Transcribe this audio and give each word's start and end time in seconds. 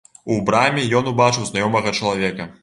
У 0.35 0.37
браме 0.47 0.85
ён 1.01 1.11
убачыў 1.11 1.45
знаёмага 1.51 1.95
чалавека. 2.01 2.51